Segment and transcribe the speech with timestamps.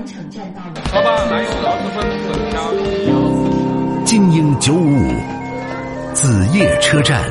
[0.00, 0.72] 南城站到了。
[0.90, 2.56] 好吧，来有劳资分等加。
[4.06, 5.12] 精英九五五，
[6.14, 7.28] 子夜车站，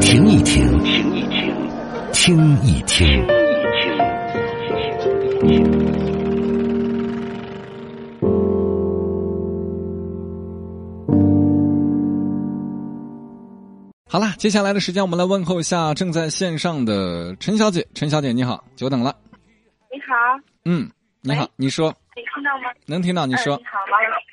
[0.00, 1.44] 停一停，停一停，
[2.14, 3.22] 听一听。
[14.08, 17.86] 好了，接下来的时间我们来问候一下正在线上的陈小姐。
[17.92, 19.14] 陈小姐你好，久等了。
[19.92, 20.14] 你好，
[20.64, 20.88] 嗯，
[21.22, 22.72] 你好，你说，你听到吗？
[22.86, 23.26] 能听到？
[23.26, 24.26] 你说嗯、你，好，马老师。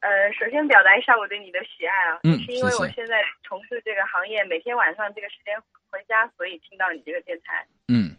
[0.00, 5.52] 呃，首先表达一下我对你的喜爱啊，嗯是因为我现在从事这个行业，每天晚上这个时间
[5.90, 7.66] 回家，所以听到你这个电台。
[7.88, 8.14] 嗯，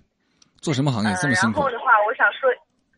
[0.61, 1.71] 做什么行业呃，这么辛苦然后？
[1.71, 2.49] 的话，我想说，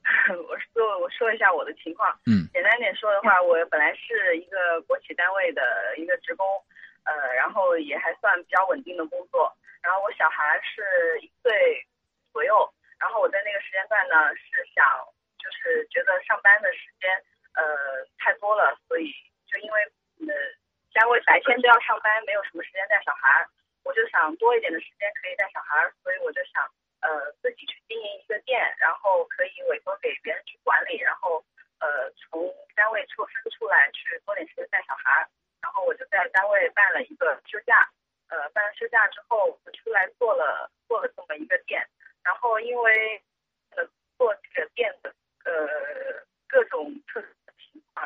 [0.50, 2.10] 我说我说一下我的情况。
[2.26, 5.62] 嗯简单点说的话，我本来是一个国企单位的
[5.98, 6.44] 一个职工，
[7.04, 9.48] 呃，然后也还算比较稳定的工作。
[9.82, 10.84] 然后我小孩是
[11.22, 11.52] 一岁
[12.34, 12.68] 左右，
[13.00, 14.84] 然后我在那个时间段呢是想，
[15.40, 17.10] 就是觉得上班的时间
[17.56, 19.12] 呃太多了，所以
[19.48, 19.84] 就因为
[20.28, 20.34] 呃
[20.94, 23.48] 单位白天都要上班，没有什么时间带小孩，
[23.84, 26.68] 我就想多一点的时间可以带小孩，所以我就想
[27.02, 31.44] 呃自己去经营一个店，然后可以委托给别人去管理，然后
[31.80, 35.26] 呃从单位抽身出来去多点时间带小孩，
[35.62, 37.88] 然后我就在单位办了一个休假，
[38.28, 41.88] 呃办了休假之后我出来做了做了这么一个店，
[42.24, 43.24] 然后因为
[43.72, 43.84] 呃
[44.18, 45.14] 做这个店的
[45.46, 45.52] 呃
[46.48, 48.06] 各种特殊的情况，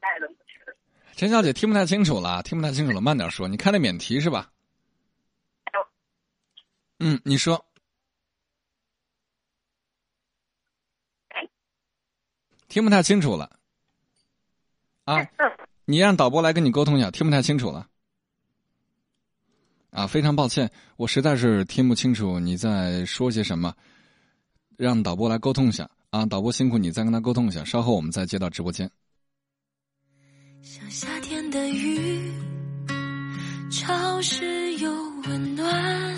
[0.00, 0.74] 带了目前的
[1.14, 3.46] 陈小姐听不太清楚了，听不太清楚了，慢点说。
[3.46, 4.50] 你开了免提是吧？
[6.98, 7.64] 嗯，你说。
[12.68, 13.58] 听不太清楚了。
[15.04, 15.18] 啊，
[15.84, 17.88] 你让导播来跟你沟通一下，听不太清楚了。
[19.92, 23.74] 啊，非常抱歉，我实在是听不清楚你在说些什么，
[24.78, 25.88] 让导播来沟通一下。
[26.08, 28.90] 啊，导播辛苦你再跟他沟通一下，稍后我们再接到直播间。
[30.62, 32.32] 像夏天的雨，
[33.70, 34.90] 潮湿又
[35.26, 36.14] 温暖，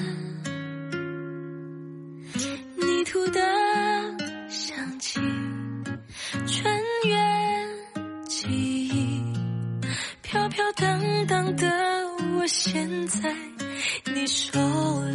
[2.76, 3.40] 泥土的
[4.48, 5.20] 香气，
[6.46, 9.20] 穿越记忆，
[10.22, 11.66] 飘飘荡荡的
[12.36, 13.34] 我，现在
[14.26, 14.58] 手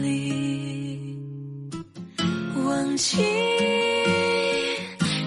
[0.02, 1.18] 里，
[2.64, 3.18] 忘记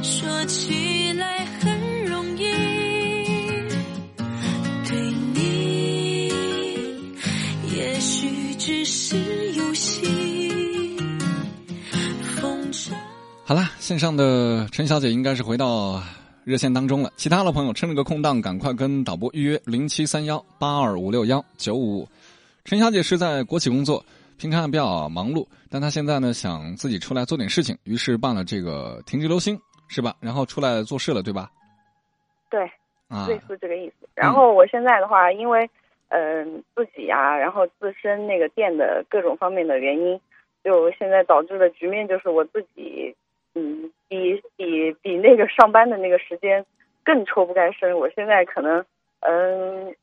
[0.02, 2.44] 说起来很容易。
[4.88, 6.28] 对你，
[7.74, 9.16] 也许只是
[9.54, 10.06] 游戏。
[12.40, 12.92] 风筝。
[13.44, 16.00] 好啦，线上的陈小姐应该是回到
[16.44, 17.12] 热线当中了。
[17.16, 22.08] 其他的朋友趁这个空档，赶快跟导播预约零七三幺八二五六幺九五。
[22.64, 24.04] 陈小姐是在国企工作，
[24.38, 29.58] 平常也比较忙碌，但她现在呢想自己出来做点事情，于是办了这个停职留薪，
[29.88, 30.14] 是吧？
[30.20, 31.50] 然后出来做事了，对吧？
[32.48, 32.70] 对。
[33.08, 34.08] 啊，类似这个意思。
[34.14, 35.68] 然后我现在的话，因为
[36.08, 40.18] 嗯、自己啊，然后自身那个店的各种方面的原因，
[40.62, 43.14] 就现在导致的局面就是我自己
[43.54, 46.64] 嗯比比比那个上班的那个时间
[47.04, 47.98] 更抽不开身。
[47.98, 48.82] 我现在可能
[49.20, 49.94] 嗯。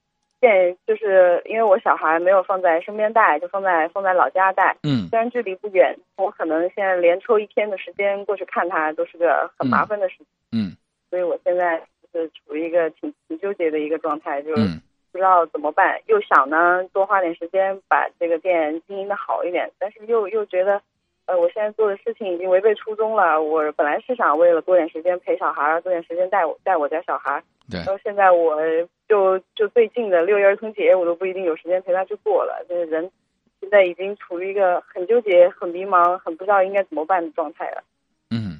[0.41, 4.75] 现就是因为我小孩没有放在身边带，就放在放在老家带。
[4.83, 10.25] 嗯虽然距离不远，我可能现在连抽一天的时间过去看他都是个很麻烦的事情。
[10.51, 10.75] 嗯
[11.09, 11.81] 所以我现在
[12.13, 15.99] 就是处于一个挺挺纠结的一个状态，就是嗯不知道怎么办。
[16.05, 20.81] 又想呢多花点时间把这个店经营的好一点，但是又又觉得，
[21.29, 23.39] 呃，我现在做的事情已经违背初衷了。
[23.39, 28.57] 我本来是想为了多点时间陪小孩儿，多点时间带我带我家小孩儿，对然，后现在我
[29.07, 32.65] 就就最近的六一儿童节，我都不一定有时间陪他去过了。
[32.67, 33.11] 就是人
[33.61, 37.83] 现在已经处于一个很纠结、很迷茫、很不知道应该怎么办的状态了。
[38.31, 38.59] 嗯，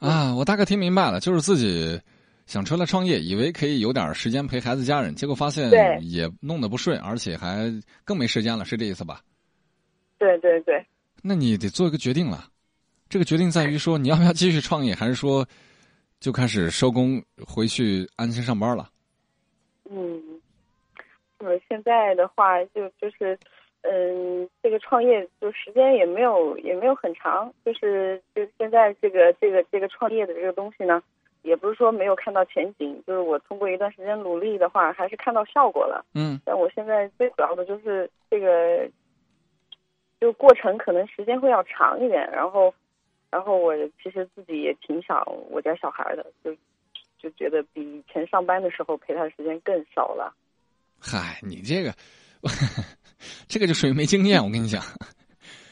[0.00, 2.00] 啊，我大概听明白了，就是自己
[2.46, 5.68] 想出来创业，以为可以有点时间陪孩子家人，结果发现
[6.00, 7.70] 也弄得不顺，而且还
[8.06, 9.20] 更没时间了，是这意思吧？
[10.18, 10.82] 对对对。
[11.22, 12.44] 那你得做一个决定了，
[13.08, 15.46] 这个决定在于说你要不要继续创业，还是说
[16.18, 18.88] 就开始收工回去安心上班了？
[19.88, 20.20] 嗯，
[21.38, 23.38] 就是现在的话，就就是，
[23.82, 31.02] 嗯，这个创业就时间也没有也没有很长，就是就现在这个这个这个创业的这个东西呢，
[31.42, 36.04] 也不是说没有看到前景，就是我通过一段时间努力的话，还是看到效果了。
[36.14, 38.88] 嗯但我现在最主要的就是这个，
[40.22, 42.72] 就过程可能时间会要长一点，然后，
[43.28, 45.20] 然后我其实自己也挺想
[45.50, 46.54] 我家小孩的，就
[47.18, 50.32] 就觉得比以前上班的时候陪他的时间更少了。
[51.00, 51.92] 嗨，你这个，
[53.48, 54.40] 这个就属于没经验。
[54.40, 54.80] 我跟你讲，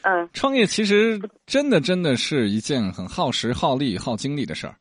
[0.01, 4.75] 嗯， 创业其实真的真的是一件很耗时、耗力、耗精力的事儿，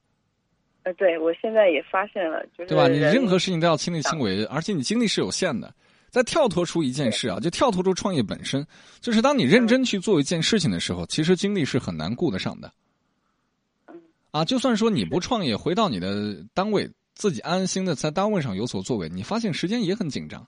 [0.82, 2.88] 呃，对我现在也发现了，就是对吧？
[2.88, 5.72] 你任何事情都要亲力亲为，而且你精力是有限的。
[6.10, 8.66] 再跳脱出一件事啊，就跳脱出创业本身，
[9.00, 12.72] 就是当你认真去做一件事情的时候，其实精力是很难顾得上的。
[13.86, 13.94] 嗯
[14.32, 20.46] 啊，就算说你不创业，回到你的单位，自己安安心的在单位上有所作为，你发现时间也很紧张，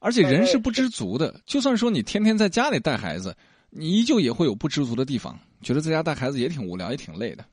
[0.00, 1.40] 而且人是不知足的。
[1.46, 3.36] 就算说你天天在家里带孩子，
[3.70, 7.44] 你依旧也会有不知足的地方，觉得在家带孩子也挺无聊，也挺累的。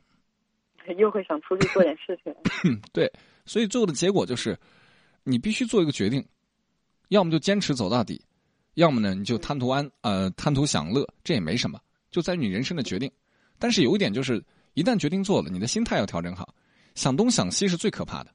[0.97, 2.33] 又会想出去做点事情。
[2.91, 3.11] 对，
[3.45, 4.57] 所以最后的结果就是，
[5.23, 6.25] 你必须做一个决定，
[7.09, 8.19] 要么就坚持走到底，
[8.75, 11.79] 要么呢你就贪图安呃贪图享乐，这也没什么，
[12.09, 13.11] 就在于你人生的决定。
[13.59, 16.53] 但是有一点就是，一旦决定做了，你的心态要调整好，
[16.95, 18.31] 想东想西是最可怕的，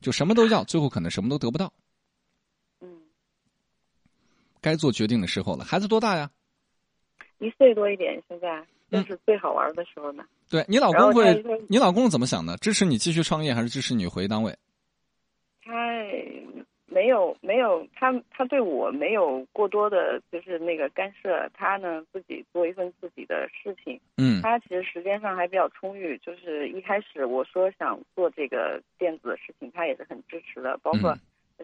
[0.00, 1.72] 就什么都要，最后可能什么都得不到。
[2.80, 2.88] 嗯，
[4.60, 6.30] 该做决定的时候了，孩子多大呀？
[7.38, 10.22] 一岁多一点，现在正是最好玩的时候呢。
[10.48, 12.56] 对你老公会，你老公怎么想的？
[12.58, 14.54] 支持你继续创业，还是支持你回单位？
[15.64, 15.72] 他
[16.90, 23.98] 没有没有他他对我没有过多的就是那个干涉，他呢自己做一份自己的事情。
[24.16, 30.76] 嗯他其实时间上还比较充裕，就是一开始我说想做这个电子的事情，他也是很支持的。
[30.82, 31.20] 包括嗯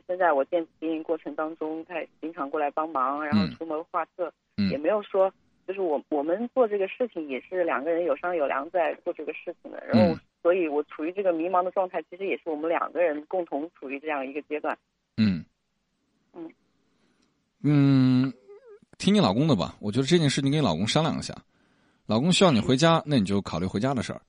[0.07, 5.33] 现在我电子经营过程当中，他也经常过来帮忙，然后嗯出谋划策，嗯也没有说
[5.67, 9.83] 就是我我们做这个事情也是两个人有商有量在做这个事情的。
[9.87, 14.77] 然后嗯，所以我处于这个迷茫的状态，其实也是我们两个人共同处于这样一个阶段。
[15.17, 15.45] 嗯
[16.35, 16.53] 嗯
[17.63, 18.33] 嗯，
[18.99, 19.77] 听你老公的吧。
[19.81, 21.37] 我觉得这件事情跟你老公商量一下。
[22.07, 24.23] 老公需要你回家，那你就考虑回家的事儿。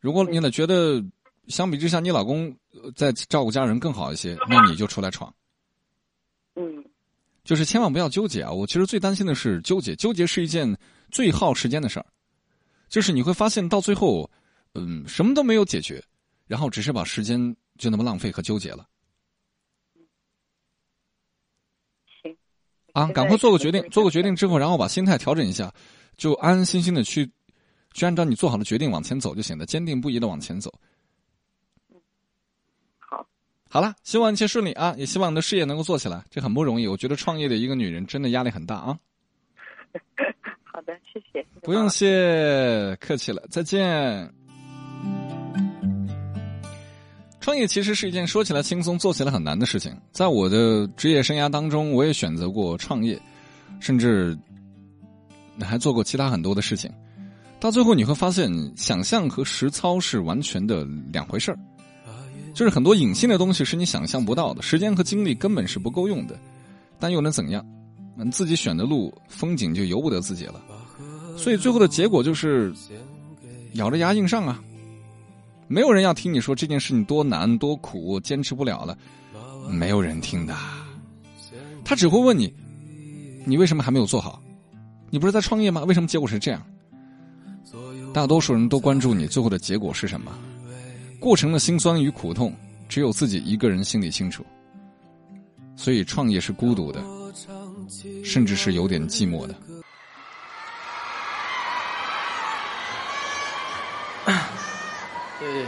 [0.00, 1.02] 如果你呢觉得
[1.46, 5.32] 相比之下你老公呃在照顾家人更好一些，那你就出来闯。
[6.54, 6.84] 嗯
[7.44, 8.52] 就是千万不要纠结啊！
[8.52, 10.76] 我其实最担心的是纠结，纠结是一件
[11.10, 12.04] 最耗时间的事儿。
[12.90, 14.30] 就是你会发现到最后，
[14.74, 16.04] 嗯，什么都没有解决，
[16.46, 18.86] 然后只是把时间就那么浪费和纠结了
[22.98, 23.06] 啊！
[23.12, 25.72] 赶快做个决定做个决定之后，然后把心态调整一下，
[26.16, 27.30] 就安安心心的去，
[27.92, 30.72] 去按照你做好的决定往前走就行了，坚定不移的往前走。
[32.98, 33.26] 好，
[33.70, 34.94] 好了，希望一切顺利啊！
[34.98, 36.88] 也希望你的事业能够做起来，这很不容易。
[36.88, 38.98] 我觉得创业的一个女人真的压力很大啊！
[40.64, 41.46] 好的，谢谢。
[41.62, 44.37] 不用谢，客气了，再见。
[47.40, 49.96] 创业其实是一件说起来轻松、做起来很难的事情。
[50.12, 53.20] 在我的职业生涯当中，我也选择过创业，
[53.80, 54.36] 甚至
[55.60, 56.90] 还做过其他很多的事情。
[57.60, 61.58] 到最后你会发现，想象和实操是完全的两回事儿。
[62.54, 66.36] 就是很多隐性的东西是你想象不到的，时间和精力根本是不够用的，
[66.98, 67.64] 但又能怎样？
[68.32, 70.60] 自己选的路，风景就由不得自己了。
[71.36, 72.74] 所以最后的结果就是
[73.74, 74.60] 咬着牙硬上啊！
[75.68, 78.96] 没有人要听你说这件事情多难多苦，坚持不了了，
[79.70, 80.56] 没有人听的。
[81.84, 82.52] 他只会问你：
[83.44, 84.42] 你为什么还没有做好？
[85.10, 85.84] 你不是在创业吗？
[85.84, 86.62] 为什么结果是这样？
[88.14, 90.32] 大多数人都关注你最后的结果是什么，
[91.20, 92.54] 过程的辛酸与苦痛，
[92.88, 94.44] 只有自己一个人心里清楚。
[95.76, 97.04] 所以创业是孤独的，
[98.24, 99.54] 甚至是有点寂寞的。
[105.40, 105.64] 对，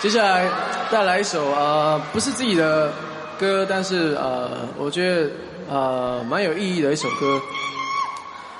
[0.00, 0.48] 接下来
[0.90, 2.90] 带来一首呃不是自己的
[3.38, 5.30] 歌，但是呃我觉得
[5.68, 7.40] 呃蛮有意义的一首歌。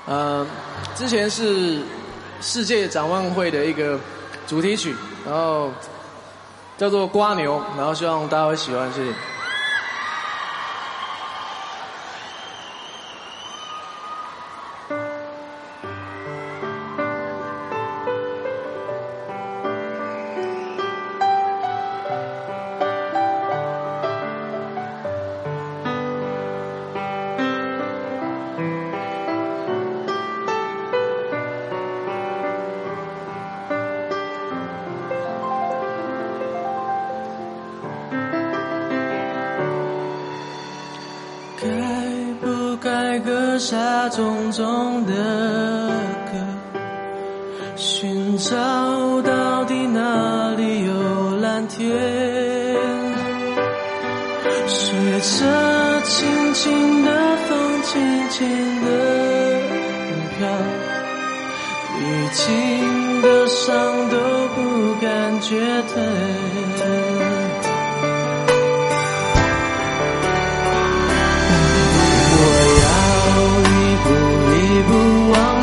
[0.05, 0.45] 呃，
[0.95, 1.79] 之前是
[2.39, 3.99] 世界展望会的一个
[4.47, 5.69] 主题曲，然后
[6.77, 9.11] 叫做《瓜牛》，然后希望大家会喜欢，谢谢。
[43.59, 45.13] 下重重的
[46.25, 46.31] 歌，
[47.75, 48.55] 寻找
[49.23, 51.89] 到底哪里有蓝天？
[54.67, 57.11] 随着轻轻的
[57.47, 58.47] 风，轻轻
[58.85, 58.87] 的
[60.37, 60.47] 飘，
[61.99, 62.01] 历
[62.33, 64.17] 经的伤都
[64.55, 64.55] 不
[65.01, 65.57] 感觉
[65.93, 67.36] 疼。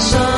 [0.01, 0.34] 生。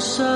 [0.00, 0.35] 生。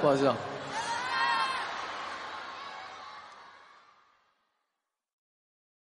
[0.00, 0.36] 不好意思啊。